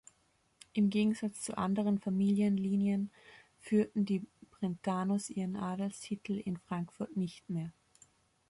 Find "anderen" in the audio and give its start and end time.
1.59-1.99